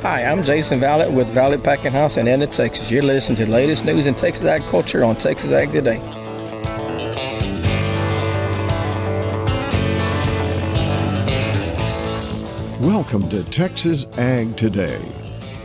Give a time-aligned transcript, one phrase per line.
[0.00, 2.90] Hi, I'm Jason Vallett with Vallett Packing House in Enid, Texas.
[2.90, 5.98] You're listening to the latest news in Texas agriculture on Texas Ag Today.
[12.80, 15.06] Welcome to Texas Ag Today,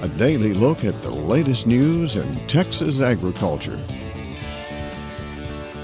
[0.01, 3.79] a daily look at the latest news in Texas agriculture.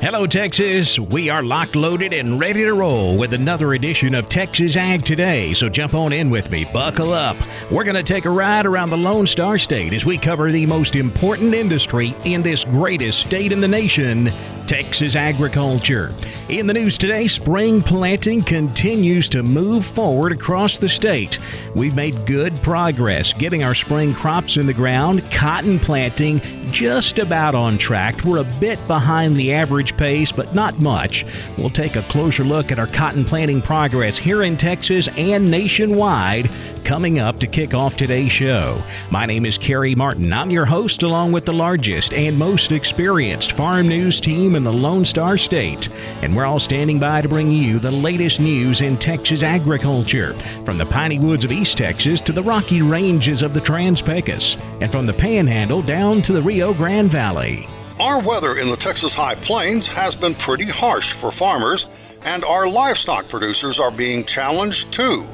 [0.00, 0.96] Hello, Texas.
[0.96, 5.52] We are locked, loaded, and ready to roll with another edition of Texas Ag Today.
[5.54, 6.64] So jump on in with me.
[6.64, 7.36] Buckle up.
[7.68, 10.66] We're going to take a ride around the Lone Star State as we cover the
[10.66, 14.30] most important industry in this greatest state in the nation
[14.68, 16.14] Texas agriculture.
[16.50, 21.38] In the news today, spring planting continues to move forward across the state.
[21.74, 27.54] We've made good progress getting our spring crops in the ground, cotton planting just about
[27.54, 28.22] on track.
[28.24, 31.24] We're a bit behind the average pace, but not much.
[31.56, 36.50] We'll take a closer look at our cotton planting progress here in Texas and nationwide
[36.88, 38.82] coming up to kick off today's show.
[39.10, 40.32] My name is Carey Martin.
[40.32, 44.72] I'm your host, along with the largest and most experienced farm news team in the
[44.72, 45.90] Lone Star State.
[46.22, 50.32] And we're all standing by to bring you the latest news in Texas agriculture,
[50.64, 54.56] from the piney woods of East Texas to the rocky ranges of the Trans Pecos,
[54.80, 57.68] and from the Panhandle down to the Rio Grande Valley.
[58.00, 61.90] Our weather in the Texas High Plains has been pretty harsh for farmers,
[62.22, 65.26] and our livestock producers are being challenged too.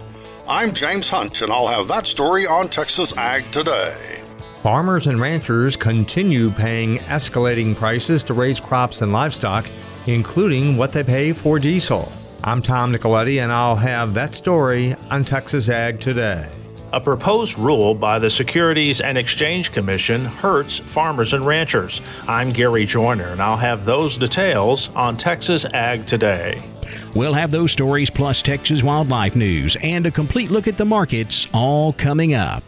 [0.47, 4.23] I'm James Hunt, and I'll have that story on Texas Ag Today.
[4.63, 9.71] Farmers and ranchers continue paying escalating prices to raise crops and livestock,
[10.07, 12.13] including what they pay for diesel.
[12.43, 16.51] I'm Tom Nicoletti, and I'll have that story on Texas Ag Today.
[16.95, 22.01] A proposed rule by the Securities and Exchange Commission hurts farmers and ranchers.
[22.29, 26.63] I'm Gary Joyner, and I'll have those details on Texas Ag Today.
[27.17, 31.49] We'll have those stories plus Texas wildlife news and a complete look at the markets
[31.53, 32.63] all coming up.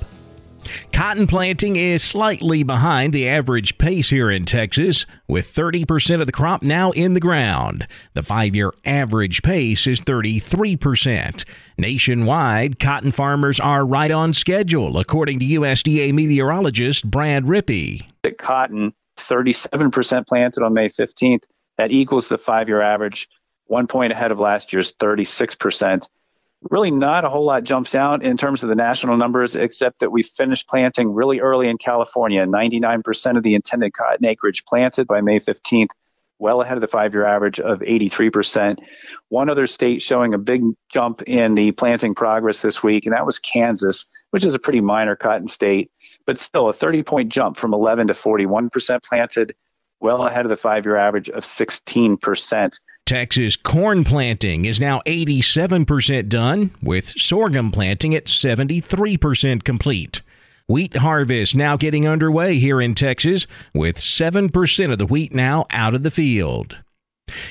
[0.92, 6.32] Cotton planting is slightly behind the average pace here in Texas, with 30% of the
[6.32, 7.86] crop now in the ground.
[8.14, 11.44] The five year average pace is 33%.
[11.78, 18.06] Nationwide, cotton farmers are right on schedule, according to USDA meteorologist Brad Rippey.
[18.22, 21.44] The cotton, 37% planted on May 15th.
[21.78, 23.28] That equals the five year average,
[23.66, 26.08] one point ahead of last year's 36%
[26.62, 30.10] really not a whole lot jumps out in terms of the national numbers, except that
[30.10, 32.44] we finished planting really early in California.
[32.44, 35.90] 99% of the intended cotton acreage planted by May 15th,
[36.38, 38.78] well ahead of the five year average of 83%.
[39.28, 40.62] One other state showing a big
[40.92, 44.80] jump in the planting progress this week, and that was Kansas, which is a pretty
[44.80, 45.90] minor cotton state,
[46.26, 49.54] but still a 30 point jump from 11 to 41% planted,
[50.00, 52.78] well ahead of the five year average of 16%.
[53.06, 60.22] Texas corn planting is now 87% done, with sorghum planting at 73% complete.
[60.66, 65.94] Wheat harvest now getting underway here in Texas, with 7% of the wheat now out
[65.94, 66.78] of the field.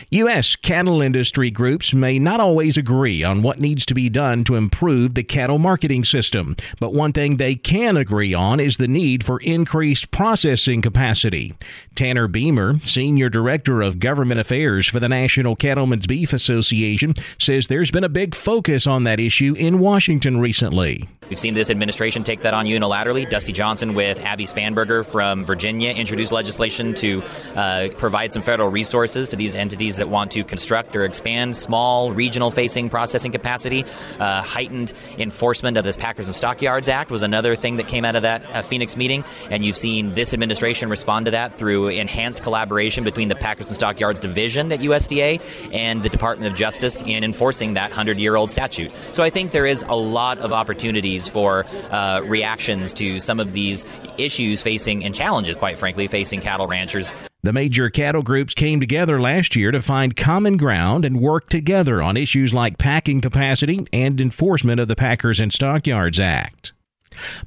[0.10, 0.56] U.S.
[0.56, 5.14] cattle industry groups may not always agree on what needs to be done to improve
[5.14, 9.40] the cattle marketing system, but one thing they can agree on is the need for
[9.42, 11.54] increased processing capacity.
[11.96, 17.92] Tanner Beymer, Senior Director of Government Affairs for the National Cattlemen's Beef Association, says there's
[17.92, 21.08] been a big focus on that issue in Washington recently.
[21.30, 23.28] We've seen this administration take that on unilaterally.
[23.28, 27.24] Dusty Johnson with Abby Spanberger from Virginia introduced legislation to
[27.56, 32.12] uh, provide some federal resources to these entities that want to construct or expand small
[32.12, 33.84] regional facing processing capacity.
[34.20, 38.16] Uh, heightened enforcement of this Packers and Stockyards Act was another thing that came out
[38.16, 39.24] of that uh, Phoenix meeting.
[39.50, 43.76] And you've seen this administration respond to that through enhanced collaboration between the Packers and
[43.76, 45.42] Stockyards Division at USDA
[45.74, 48.92] and the Department of Justice in enforcing that 100 year old statute.
[49.14, 53.54] So I think there is a lot of opportunities for uh, reactions to some of
[53.54, 53.84] these
[54.20, 57.12] issues facing and challenges, quite frankly, facing cattle ranchers.
[57.46, 62.02] The major cattle groups came together last year to find common ground and work together
[62.02, 66.74] on issues like packing capacity and enforcement of the Packers and Stockyards Act.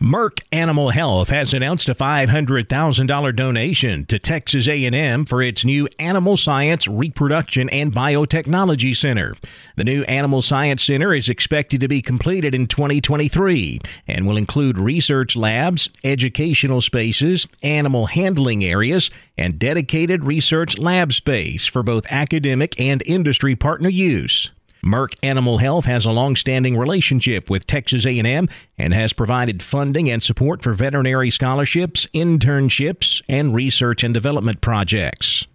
[0.00, 6.36] Merck Animal Health has announced a $500,000 donation to Texas A&M for its new Animal
[6.36, 9.34] Science Reproduction and Biotechnology Center.
[9.76, 14.78] The new Animal Science Center is expected to be completed in 2023 and will include
[14.78, 22.78] research labs, educational spaces, animal handling areas, and dedicated research lab space for both academic
[22.80, 24.50] and industry partner use.
[24.84, 30.22] Merck Animal Health has a long-standing relationship with Texas A&M and has provided funding and
[30.22, 35.46] support for veterinary scholarships, internships, and research and development projects.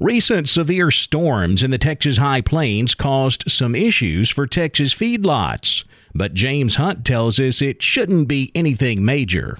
[0.00, 5.84] Recent severe storms in the Texas High Plains caused some issues for Texas feedlots,
[6.14, 9.58] but James Hunt tells us it shouldn't be anything major.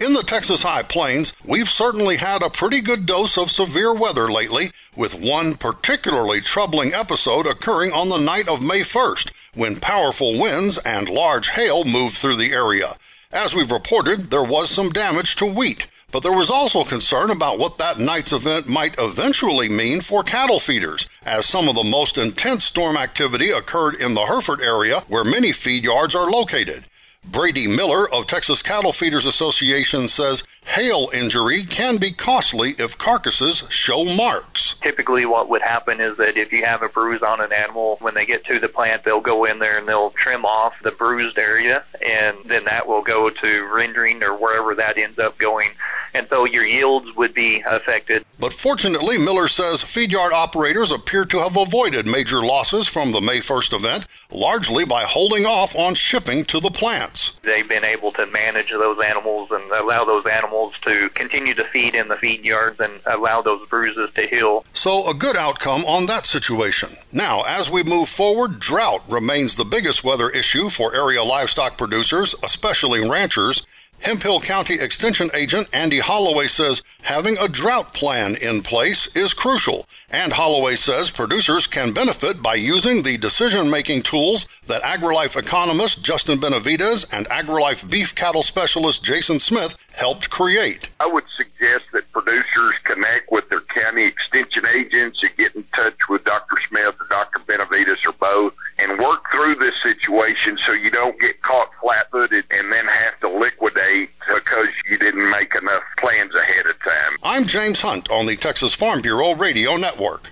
[0.00, 4.28] In the Texas High Plains, we've certainly had a pretty good dose of severe weather
[4.28, 10.40] lately, with one particularly troubling episode occurring on the night of May 1st, when powerful
[10.40, 12.96] winds and large hail moved through the area.
[13.30, 17.58] As we've reported, there was some damage to wheat, but there was also concern about
[17.58, 22.16] what that night's event might eventually mean for cattle feeders, as some of the most
[22.16, 26.86] intense storm activity occurred in the Hereford area where many feed yards are located.
[27.26, 33.62] Brady Miller of Texas Cattle Feeders Association says hail injury can be costly if carcasses
[33.68, 34.74] show marks.
[34.82, 38.14] Typically, what would happen is that if you have a bruise on an animal, when
[38.14, 41.36] they get to the plant, they'll go in there and they'll trim off the bruised
[41.36, 45.70] area, and then that will go to rendering or wherever that ends up going.
[46.14, 48.24] And so your yields would be affected.
[48.38, 53.20] But fortunately, Miller says feed yard operators appear to have avoided major losses from the
[53.20, 57.38] May 1st event, largely by holding off on shipping to the plants.
[57.44, 61.94] They've been able to manage those animals and allow those animals to continue to feed
[61.94, 64.64] in the feed yards and allow those bruises to heal.
[64.72, 66.90] So, a good outcome on that situation.
[67.12, 72.34] Now, as we move forward, drought remains the biggest weather issue for area livestock producers,
[72.42, 73.66] especially ranchers.
[74.02, 79.86] Hemphill County Extension Agent Andy Holloway says having a drought plan in place is crucial,
[80.10, 86.02] and Holloway says producers can benefit by using the decision making tools that AgriLife economist
[86.02, 90.88] Justin Benavides and AgriLife beef cattle specialist Jason Smith helped create.
[90.98, 95.98] I would suggest that producers connect with their county extension agents and get in touch
[96.08, 96.56] with Dr.
[96.70, 97.40] Smith or Dr.
[97.46, 98.54] Benavides or both
[99.00, 103.28] work through this situation so you don't get caught flat footed and then have to
[103.28, 107.16] liquidate because you didn't make enough plans ahead of time.
[107.22, 110.30] I'm James Hunt on the Texas Farm Bureau Radio Network.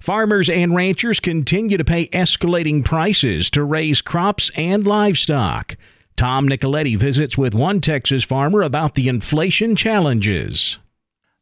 [0.00, 5.76] Farmers and ranchers continue to pay escalating prices to raise crops and livestock.
[6.16, 10.78] Tom Nicoletti visits with one Texas farmer about the inflation challenges.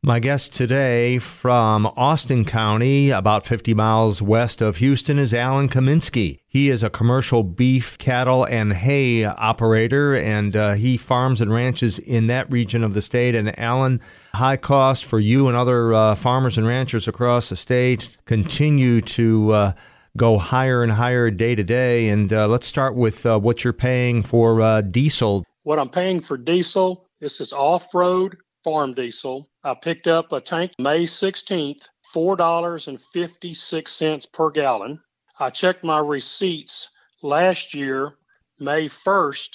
[0.07, 6.39] My guest today from Austin County, about 50 miles west of Houston, is Alan Kaminsky.
[6.47, 11.99] He is a commercial beef, cattle, and hay operator, and uh, he farms and ranches
[11.99, 13.35] in that region of the state.
[13.35, 14.01] And Alan,
[14.33, 19.51] high cost for you and other uh, farmers and ranchers across the state continue to
[19.51, 19.73] uh,
[20.17, 22.11] go higher and higher day to day.
[22.11, 25.45] And uh, let's start with uh, what you're paying for uh, diesel.
[25.65, 28.37] What I'm paying for diesel, this is off road
[28.67, 29.49] farm diesel.
[29.63, 35.01] I picked up a tank May 16th, $4.56 per gallon.
[35.39, 36.89] I checked my receipts
[37.23, 38.17] last year,
[38.59, 39.51] May 1st,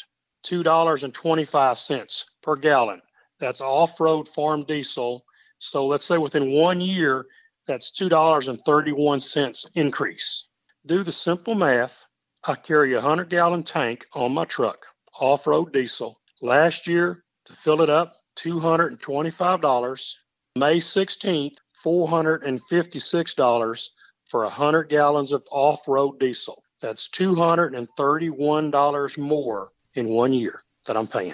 [0.45, 3.01] $2.25 per gallon.
[3.37, 5.25] That's off road farm diesel.
[5.59, 7.25] So let's say within one year,
[7.67, 10.47] that's $2.31 increase.
[10.85, 12.07] Do the simple math.
[12.45, 14.85] I carry a 100 gallon tank on my truck,
[15.19, 16.21] off road diesel.
[16.41, 20.15] Last year, to fill it up, $225.
[20.55, 21.55] May 16th,
[21.85, 23.89] $456
[24.25, 26.61] for 100 gallons of off road diesel.
[26.81, 31.33] That's $231 more in one year that I'm paying.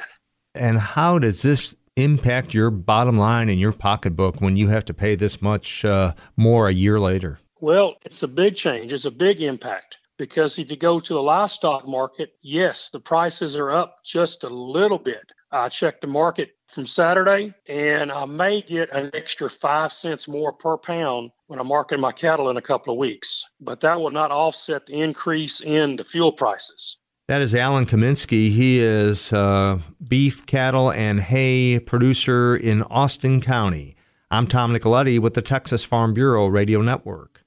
[0.56, 4.94] And how does this impact your bottom line in your pocketbook when you have to
[4.94, 7.40] pay this much uh, more a year later?
[7.60, 8.94] Well, it's a big change.
[8.94, 13.56] It's a big impact because if you go to the livestock market, yes, the prices
[13.56, 15.32] are up just a little bit.
[15.52, 20.52] I checked the market from Saturday and I may get an extra five cents more
[20.52, 24.12] per pound when I'm marketing my cattle in a couple of weeks, but that will
[24.12, 26.98] not offset the increase in the fuel prices.
[27.28, 28.52] That is Alan Kaminsky.
[28.52, 33.96] He is a beef, cattle, and hay producer in Austin County.
[34.32, 37.44] I'm Tom Nicoletti with the Texas Farm Bureau Radio Network.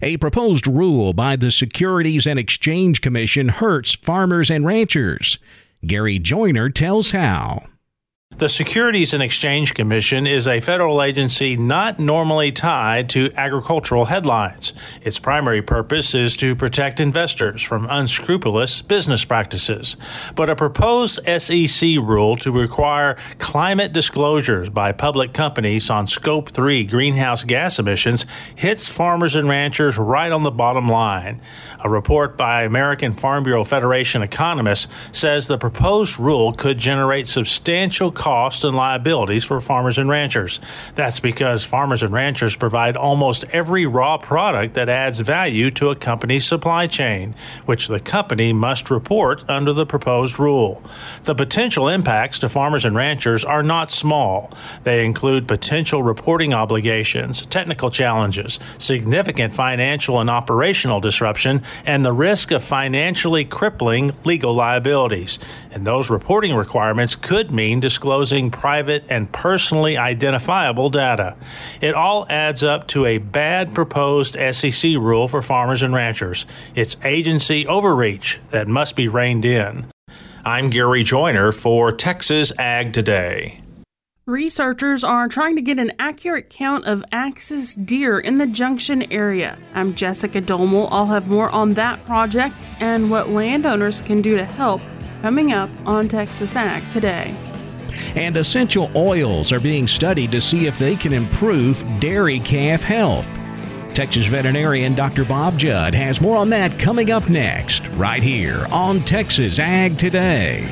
[0.00, 5.38] A proposed rule by the Securities and Exchange Commission hurts farmers and ranchers.
[5.86, 7.64] Gary Joyner tells how.
[8.36, 14.72] The Securities and Exchange Commission is a federal agency not normally tied to agricultural headlines.
[15.00, 19.96] Its primary purpose is to protect investors from unscrupulous business practices.
[20.34, 26.86] But a proposed SEC rule to require climate disclosures by public companies on Scope 3
[26.86, 28.26] greenhouse gas emissions
[28.56, 31.40] hits farmers and ranchers right on the bottom line.
[31.84, 38.10] A report by American Farm Bureau Federation economists says the proposed rule could generate substantial
[38.24, 40.58] costs and liabilities for farmers and ranchers.
[40.94, 45.94] That's because farmers and ranchers provide almost every raw product that adds value to a
[45.94, 47.34] company's supply chain,
[47.66, 50.82] which the company must report under the proposed rule.
[51.24, 54.50] The potential impacts to farmers and ranchers are not small.
[54.84, 62.52] They include potential reporting obligations, technical challenges, significant financial and operational disruption, and the risk
[62.52, 65.38] of financially crippling legal liabilities.
[65.70, 71.34] And those reporting requirements could mean disclosing private and personally identifiable data.
[71.80, 76.44] It all adds up to a bad proposed SEC rule for farmers and ranchers.
[76.74, 79.86] It's agency overreach that must be reined in.
[80.44, 83.62] I'm Gary Joyner for Texas Ag Today.
[84.26, 89.56] Researchers are trying to get an accurate count of axis deer in the Junction area.
[89.74, 90.88] I'm Jessica Domel.
[90.90, 94.82] I'll have more on that project and what landowners can do to help
[95.22, 97.34] coming up on Texas Ag today.
[98.14, 103.28] And essential oils are being studied to see if they can improve dairy calf health.
[103.94, 105.24] Texas veterinarian Dr.
[105.24, 110.68] Bob Judd has more on that coming up next, right here on Texas Ag Today.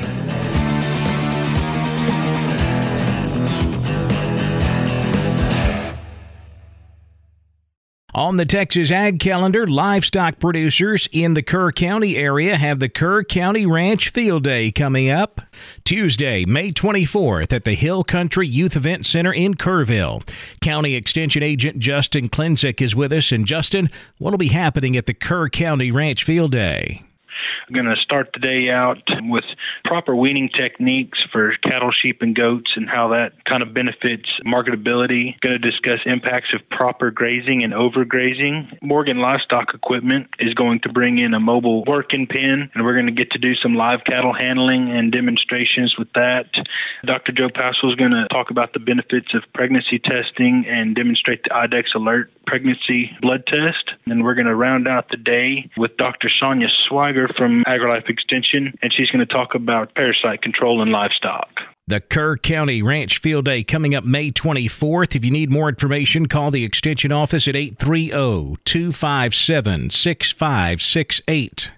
[8.15, 13.23] On the Texas Ag Calendar, livestock producers in the Kerr County area have the Kerr
[13.23, 15.41] County Ranch Field Day coming up
[15.83, 20.21] Tuesday, May 24th at the Hill Country Youth Event Center in Kerrville.
[20.61, 23.31] County Extension Agent Justin Klinzik is with us.
[23.31, 23.89] And Justin,
[24.19, 27.01] what will be happening at the Kerr County Ranch Field Day?
[27.67, 29.43] I'm going to start the day out with
[29.85, 35.39] proper weaning techniques for cattle, sheep, and goats and how that kind of benefits marketability.
[35.41, 38.81] Going to discuss impacts of proper grazing and overgrazing.
[38.81, 43.07] Morgan Livestock Equipment is going to bring in a mobile working pen, and we're going
[43.07, 46.45] to get to do some live cattle handling and demonstrations with that.
[47.05, 47.31] Dr.
[47.31, 51.49] Joe Paschal is going to talk about the benefits of pregnancy testing and demonstrate the
[51.49, 53.91] IDEXX Alert pregnancy blood test.
[54.05, 56.29] And we're going to round out the day with Dr.
[56.41, 61.49] Sonja Swiger from AgriLife Extension, and she's going to talk about parasite control in livestock.
[61.85, 65.15] The Kerr County Ranch Field Day coming up May 24th.
[65.15, 71.71] If you need more information, call the Extension office at 830 257 6568.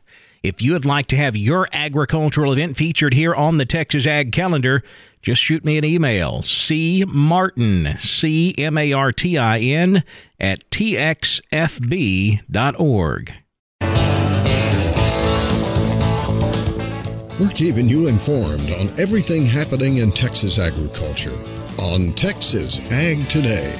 [0.43, 4.31] If you would like to have your agricultural event featured here on the Texas Ag
[4.31, 4.83] Calendar,
[5.23, 10.03] just shoot me an email, cmartin, C M A R T I N,
[10.39, 11.33] at txfb.org.
[17.37, 21.37] We're keeping you informed on everything happening in Texas agriculture
[21.77, 23.77] on Texas Ag Today.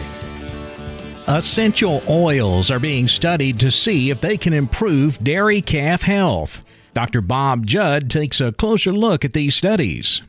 [1.27, 6.65] Essential oils are being studied to see if they can improve dairy calf health.
[6.93, 7.21] Dr.
[7.21, 10.21] Bob Judd takes a closer look at these studies.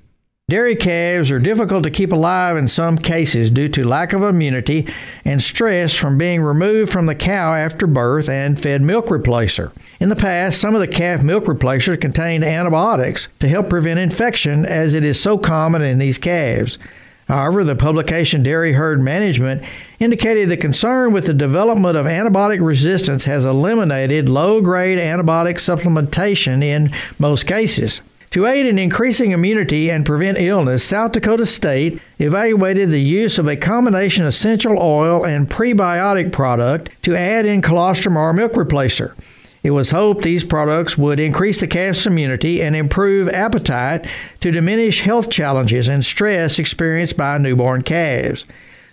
[0.49, 4.87] Dairy calves are difficult to keep alive in some cases due to lack of immunity
[5.25, 9.73] and stress from being removed from the cow after birth and fed milk replacer.
[9.99, 14.65] In the past, some of the calf milk replacers contained antibiotics to help prevent infection
[14.65, 16.79] as it is so common in these calves.
[17.27, 19.65] However, the publication Dairy Herd Management
[19.99, 26.63] indicated the concern with the development of antibiotic resistance has eliminated low grade antibiotic supplementation
[26.63, 28.01] in most cases.
[28.37, 33.49] To aid in increasing immunity and prevent illness, South Dakota State evaluated the use of
[33.49, 39.15] a combination essential oil and prebiotic product to add in colostrum or milk replacer.
[39.63, 44.07] It was hoped these products would increase the calf's immunity and improve appetite
[44.43, 48.45] to diminish health challenges and stress experienced by newborn calves.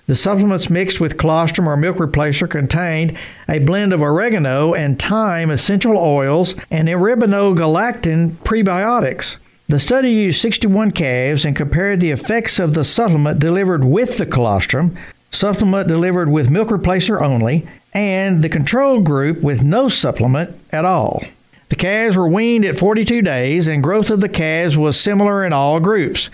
[0.06, 3.18] The supplements mixed with colostrum or milk replacer contained
[3.48, 9.38] a blend of oregano and thyme essential oils and galactin prebiotics.
[9.70, 14.26] The study used 61 calves and compared the effects of the supplement delivered with the
[14.26, 14.98] colostrum,
[15.32, 21.24] supplement delivered with milk replacer only, and the control group with no supplement at all.
[21.70, 25.54] The calves were weaned at 42 days, and growth of the calves was similar in
[25.54, 26.30] all groups.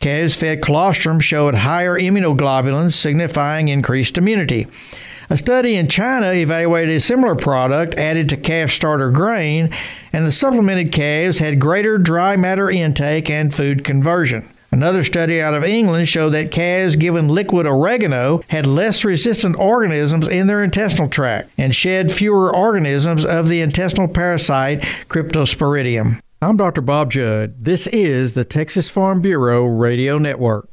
[0.00, 4.66] Calves fed colostrum showed higher immunoglobulins, signifying increased immunity.
[5.30, 9.70] A study in China evaluated a similar product added to calf starter grain,
[10.12, 14.48] and the supplemented calves had greater dry matter intake and food conversion.
[14.70, 20.26] Another study out of England showed that calves given liquid oregano had less resistant organisms
[20.26, 26.20] in their intestinal tract and shed fewer organisms of the intestinal parasite Cryptosporidium.
[26.44, 26.82] I'm Dr.
[26.82, 27.64] Bob Judd.
[27.64, 30.68] This is the Texas Farm Bureau Radio Network.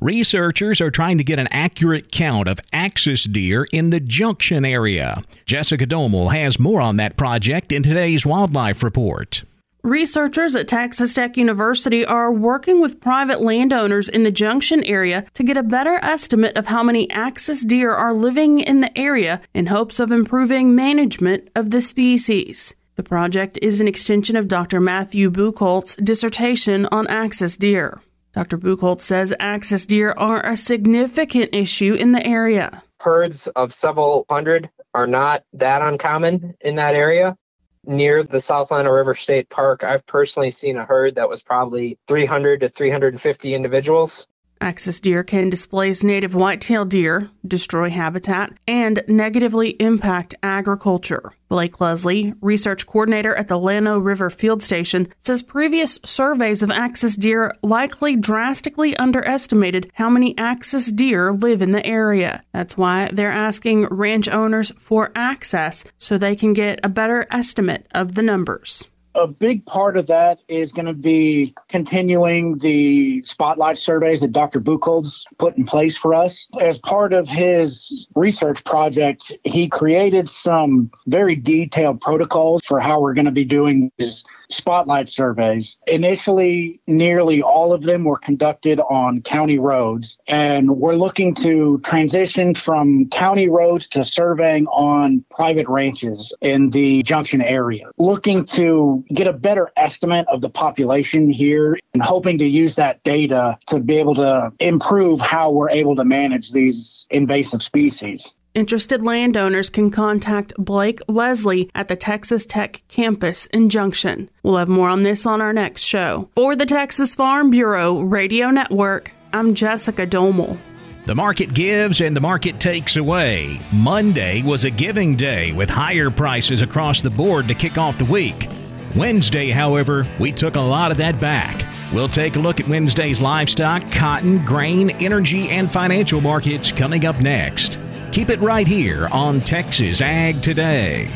[0.00, 5.22] Researchers are trying to get an accurate count of axis deer in the Junction area.
[5.44, 9.44] Jessica Domel has more on that project in today's Wildlife Report.
[9.82, 15.42] Researchers at Texas Tech University are working with private landowners in the Junction area to
[15.42, 19.66] get a better estimate of how many axis deer are living in the area in
[19.66, 22.74] hopes of improving management of the species.
[23.00, 24.78] The project is an extension of Dr.
[24.78, 28.02] Matthew Buchholz's dissertation on axis deer.
[28.34, 28.58] Dr.
[28.58, 32.82] Buchholz says axis deer are a significant issue in the area.
[33.00, 37.38] Herds of several hundred are not that uncommon in that area
[37.86, 41.98] near the South Llano River State Park, I've personally seen a herd that was probably
[42.06, 44.28] 300 to 350 individuals.
[44.62, 51.32] Axis deer can displace native whitetail deer, destroy habitat, and negatively impact agriculture.
[51.48, 57.16] Blake Leslie, research coordinator at the Llano River Field Station, says previous surveys of axis
[57.16, 62.42] deer likely drastically underestimated how many axis deer live in the area.
[62.52, 67.86] That's why they're asking ranch owners for access so they can get a better estimate
[67.92, 73.76] of the numbers a big part of that is going to be continuing the spotlight
[73.76, 74.60] surveys that Dr.
[74.60, 76.46] Buchholz put in place for us.
[76.60, 83.14] As part of his research project, he created some very detailed protocols for how we're
[83.14, 85.78] going to be doing these spotlight surveys.
[85.86, 92.54] Initially, nearly all of them were conducted on county roads, and we're looking to transition
[92.54, 97.90] from county roads to surveying on private ranches in the Junction area.
[97.98, 103.02] Looking to get a better estimate of the population here and hoping to use that
[103.02, 108.36] data to be able to improve how we're able to manage these invasive species.
[108.52, 114.28] Interested landowners can contact Blake Leslie at the Texas Tech campus in Junction.
[114.42, 116.28] We'll have more on this on our next show.
[116.34, 120.58] For the Texas Farm Bureau Radio Network, I'm Jessica Domel.
[121.06, 123.60] The market gives and the market takes away.
[123.72, 128.04] Monday was a giving day with higher prices across the board to kick off the
[128.04, 128.48] week.
[128.96, 131.64] Wednesday, however, we took a lot of that back.
[131.94, 137.20] We'll take a look at Wednesday's livestock, cotton, grain, energy, and financial markets coming up
[137.20, 137.78] next.
[138.12, 141.08] Keep it right here on Texas Ag Today.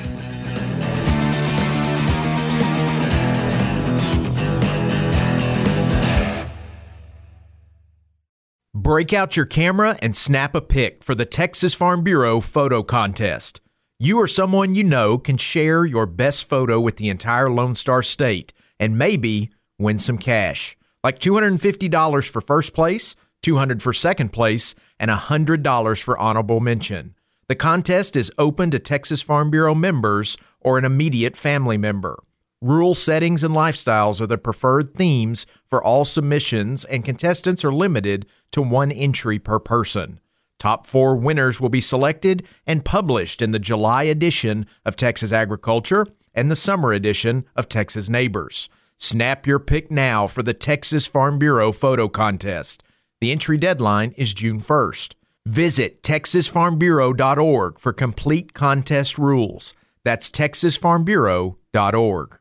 [8.72, 13.60] Break out your camera and snap a pic for the Texas Farm Bureau photo contest.
[13.98, 18.04] You or someone you know can share your best photo with the entire Lone Star
[18.04, 24.74] State and maybe win some cash, like $250 for first place 200 for second place,
[24.98, 27.14] and $100 for honorable mention.
[27.46, 32.22] The contest is open to Texas Farm Bureau members or an immediate family member.
[32.62, 38.24] Rural settings and lifestyles are the preferred themes for all submissions, and contestants are limited
[38.52, 40.20] to one entry per person.
[40.58, 46.06] Top four winners will be selected and published in the July edition of Texas Agriculture
[46.32, 48.70] and the summer edition of Texas Neighbors.
[48.96, 52.82] Snap your pick now for the Texas Farm Bureau photo contest.
[53.24, 55.14] The entry deadline is June 1st.
[55.46, 59.72] Visit texasfarmbureau.org for complete contest rules.
[60.04, 62.38] That's texasfarmbureau.org.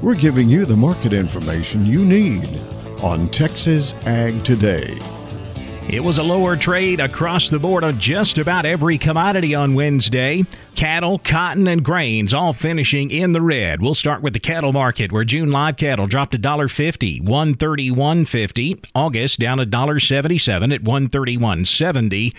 [0.00, 2.46] We're giving you the market information you need
[3.02, 4.96] on Texas Ag Today.
[5.88, 10.44] It was a lower trade across the board on just about every commodity on Wednesday.
[10.74, 13.82] Cattle, cotton, and grains all finishing in the red.
[13.82, 18.86] We'll start with the cattle market, where June live cattle dropped $1.50, 131.50.
[18.94, 22.34] August down $1.77 at 131.70.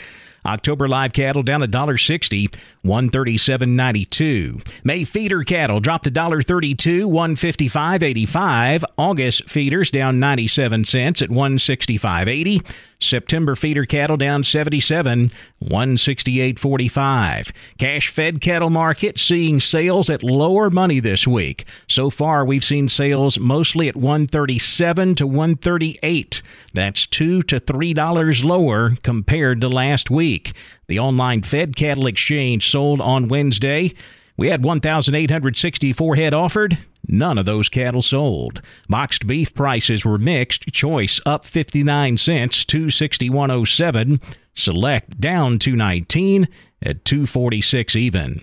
[0.45, 2.53] October live cattle down $1.60,
[2.83, 4.73] 137.92.
[4.83, 8.83] May feeder cattle dropped $1.32, 155.85.
[8.97, 12.73] August feeders down 97 cents at 165.80.
[13.03, 15.31] September feeder cattle down 77,
[15.63, 17.51] 168.45.
[17.77, 21.65] Cash fed cattle market seeing sales at lower money this week.
[21.87, 26.41] So far, we've seen sales mostly at 137 to 138.
[26.73, 30.53] That's two to three dollars lower compared to last week.
[30.87, 33.93] The online fed cattle exchange sold on Wednesday.
[34.37, 36.77] We had 1,864 head offered.
[37.07, 38.61] None of those cattle sold.
[38.87, 40.71] Boxed beef prices were mixed.
[40.71, 44.21] Choice up 59 cents, 261.07.
[44.55, 46.47] Select down 219
[46.81, 48.41] at 246 even.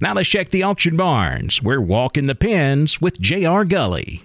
[0.00, 1.62] Now let's check the auction barns.
[1.62, 3.64] We're walking the pens with J.R.
[3.64, 4.22] Gully.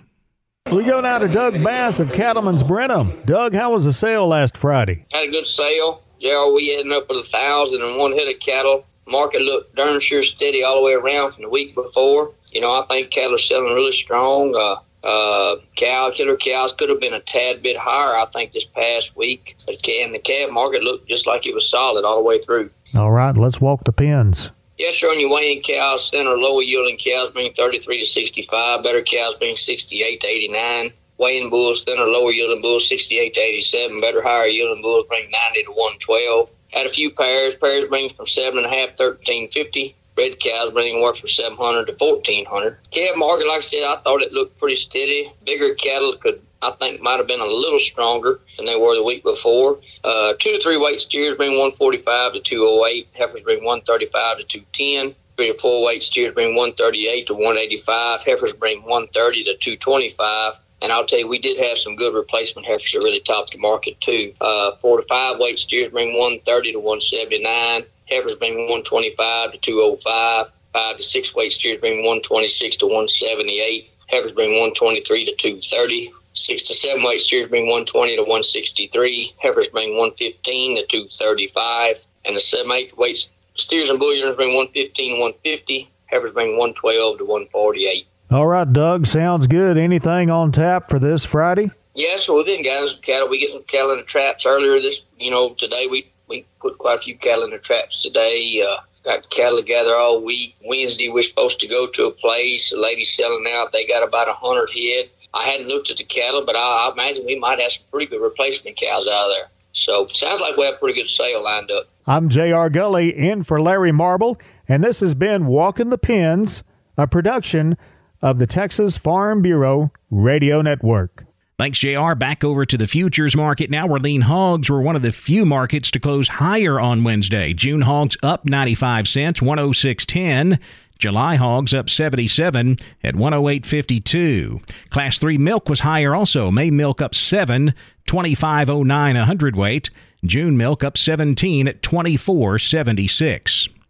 [0.69, 3.21] We go now to Doug Bass of Cattleman's Brenham.
[3.25, 5.05] Doug, how was the sale last Friday?
[5.11, 6.03] Had a good sale.
[6.19, 8.85] Yeah, we ended up with a thousand and one head of cattle.
[9.07, 12.33] Market looked darn sure steady all the way around from the week before.
[12.51, 14.55] You know, I think cattle are selling really strong.
[14.55, 18.65] Uh, uh, cow killer cows could have been a tad bit higher, I think, this
[18.65, 19.55] past week.
[19.65, 22.69] But can the calf market looked just like it was solid all the way through.
[22.95, 24.51] All right, let's walk the pins.
[24.77, 25.09] Yes, sir.
[25.09, 28.83] On your weighing cows, center lower yielding cows bring 33 to 65.
[28.83, 30.93] Better cows bring 68 to 89.
[31.17, 33.97] Weighing bulls, thinner lower yielding bulls 68 to 87.
[33.99, 36.49] Better higher yielding bulls bring 90 to 112.
[36.71, 37.55] Had a few pairs.
[37.55, 39.95] Pairs bring from seven and a half, 1350.
[40.17, 42.77] Red cows bring anywhere from 700 to 1400.
[42.91, 45.31] Calf market, like I said, I thought it looked pretty steady.
[45.45, 49.03] Bigger cattle could I think might have been a little stronger than they were the
[49.03, 49.79] week before.
[50.03, 53.07] Uh, two to three weight steers bring 145 to 208.
[53.13, 55.15] Heifers bring 135 to 210.
[55.37, 58.21] Three to four weight steers bring 138 to 185.
[58.21, 60.59] Heifers bring 130 to 225.
[60.83, 63.59] And I'll tell you, we did have some good replacement heifers that really topped the
[63.59, 64.33] market too.
[64.41, 67.85] Uh, four to five weight steers bring 130 to 179.
[68.11, 70.47] Heifers being 125 to 205.
[70.73, 73.89] Five to six weight steers being 126 to 178.
[74.07, 76.13] Heifers being 123 to 230.
[76.33, 79.35] Six to seven weight steers being 120 to 163.
[79.39, 81.95] Heifers being 115 to 235.
[82.25, 85.89] And the seven eight weight steers and bull bring 115 to 150.
[86.07, 88.07] Heifers being 112 to 148.
[88.31, 89.77] All right, Doug, sounds good.
[89.77, 91.71] Anything on tap for this Friday?
[91.95, 93.27] Yeah, so we've been some cattle.
[93.27, 96.77] We get some cattle in the traps earlier this, you know, today we, we put
[96.77, 98.65] quite a few cattle in the traps today.
[98.67, 100.55] Uh, got cattle together all week.
[100.63, 102.69] Wednesday, we're supposed to go to a place.
[102.69, 103.71] The lady's selling out.
[103.71, 105.09] They got about a 100 head.
[105.33, 108.07] I hadn't looked at the cattle, but I, I imagine we might have some pretty
[108.07, 109.47] good replacement cows out of there.
[109.73, 111.87] So sounds like we have a pretty good sale lined up.
[112.07, 112.69] I'm J.R.
[112.69, 116.63] Gully in for Larry Marble, and this has been Walking the Pins,
[116.97, 117.77] a production
[118.21, 121.25] of the Texas Farm Bureau Radio Network.
[121.61, 122.15] Thanks, JR.
[122.15, 125.45] Back over to the futures market now, where lean hogs were one of the few
[125.45, 127.53] markets to close higher on Wednesday.
[127.53, 130.57] June hogs up 95 cents, 106.10.
[130.97, 134.89] July hogs up 77 at 108.52.
[134.89, 136.49] Class 3 milk was higher also.
[136.49, 137.75] May milk up 7,
[138.07, 139.91] 25.09 a hundredweight.
[140.25, 143.80] June milk up 17 at 24.76.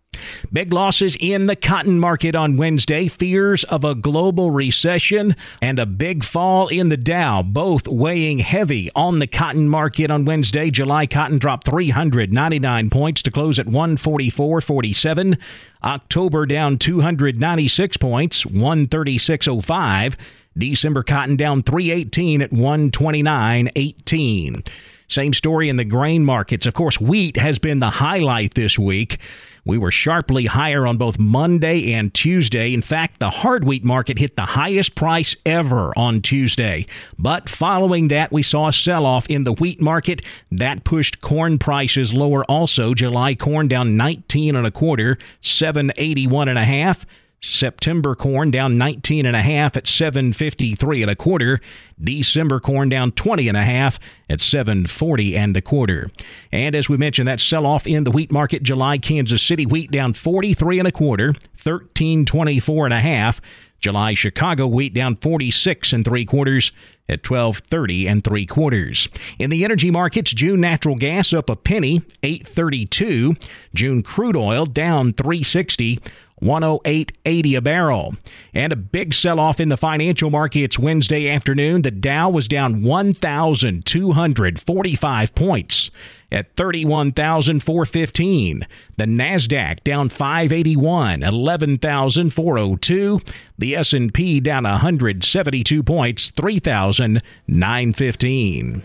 [0.54, 5.86] Big losses in the cotton market on Wednesday, fears of a global recession, and a
[5.86, 10.70] big fall in the Dow, both weighing heavy on the cotton market on Wednesday.
[10.70, 15.40] July cotton dropped 399 points to close at 144.47.
[15.84, 20.16] October down 296 points, 136.05.
[20.58, 24.68] December cotton down 318 at 129.18.
[25.12, 26.66] Same story in the grain markets.
[26.66, 29.20] Of course, wheat has been the highlight this week.
[29.66, 32.74] We were sharply higher on both Monday and Tuesday.
[32.74, 36.88] In fact, the hard wheat market hit the highest price ever on Tuesday.
[37.20, 40.22] But following that, we saw a sell off in the wheat market.
[40.50, 42.94] That pushed corn prices lower also.
[42.94, 47.06] July corn down 19 and a quarter, 781 and a half.
[47.42, 51.60] September corn down 19 and a half at 753 and a quarter.
[52.02, 54.00] December corn down 20 and a half
[54.30, 56.10] at 740 and a quarter.
[56.52, 59.90] And as we mentioned, that sell off in the wheat market, July Kansas City wheat
[59.92, 61.28] down 43 and a quarter,
[61.64, 63.42] 1324 and a half.
[63.80, 66.72] July Chicago wheat down 46 and three quarters
[67.10, 69.08] at 1230 and three quarters.
[69.40, 73.36] In the energy markets, June natural gas up a penny, 832.
[73.74, 76.00] June crude oil down 360.
[76.42, 78.16] 108.80 a barrel.
[78.54, 81.84] And a big sell off in the financial markets Wednesday afternoon.
[81.84, 85.92] The Dow was down 1,245 points
[86.32, 88.68] at 31,415.
[88.98, 93.22] The Nasdaq down 581, 11,402.
[93.58, 98.84] The S&P down 172 points, 3,915.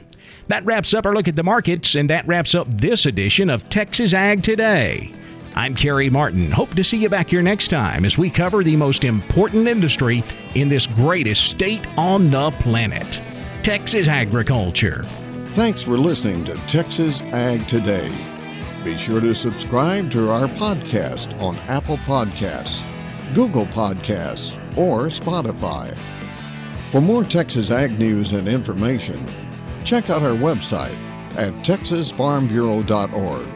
[0.48, 3.68] That wraps up our look at the markets and that wraps up this edition of
[3.68, 5.12] Texas Ag Today.
[5.56, 6.50] I'm Carey Martin.
[6.50, 10.22] Hope to see you back here next time as we cover the most important industry
[10.54, 13.22] in this greatest state on the planet
[13.62, 15.02] Texas agriculture.
[15.48, 18.12] Thanks for listening to Texas Ag Today.
[18.84, 22.84] Be sure to subscribe to our podcast on Apple Podcasts,
[23.34, 25.96] Google Podcasts, or Spotify.
[26.90, 29.26] For more Texas Ag news and information,
[29.84, 30.98] check out our website
[31.36, 33.55] at texasfarmbureau.org